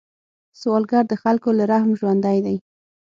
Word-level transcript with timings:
سوالګر 0.59 1.03
د 1.09 1.13
خلکو 1.23 1.49
له 1.57 1.63
رحم 1.71 1.91
ژوندی 1.99 2.37
دی 2.45 2.57